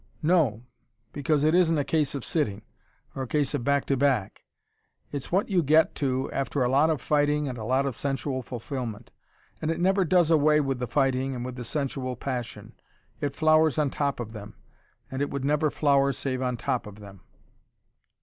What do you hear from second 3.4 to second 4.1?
of back to